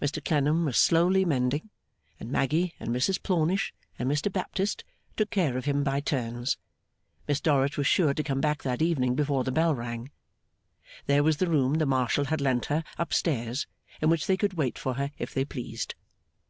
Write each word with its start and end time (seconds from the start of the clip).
Mr 0.00 0.24
Clennam 0.24 0.64
was 0.64 0.78
slowly 0.78 1.26
mending; 1.26 1.68
and 2.18 2.30
Maggy 2.32 2.74
and 2.80 2.88
Mrs 2.88 3.22
Plornish 3.22 3.74
and 3.98 4.10
Mr 4.10 4.32
Baptist 4.32 4.84
took 5.18 5.28
care 5.28 5.58
of 5.58 5.66
him 5.66 5.84
by 5.84 6.00
turns. 6.00 6.56
Miss 7.28 7.42
Dorrit 7.42 7.76
was 7.76 7.86
sure 7.86 8.14
to 8.14 8.22
come 8.22 8.40
back 8.40 8.62
that 8.62 8.80
evening 8.80 9.14
before 9.14 9.44
the 9.44 9.52
bell 9.52 9.74
rang. 9.74 10.10
There 11.04 11.22
was 11.22 11.36
the 11.36 11.50
room 11.50 11.74
the 11.74 11.84
Marshal 11.84 12.24
had 12.24 12.40
lent 12.40 12.64
her, 12.72 12.84
up 12.96 13.12
stairs, 13.12 13.66
in 14.00 14.08
which 14.08 14.26
they 14.26 14.38
could 14.38 14.54
wait 14.54 14.78
for 14.78 14.94
her, 14.94 15.10
if 15.18 15.34
they 15.34 15.44
pleased. 15.44 15.94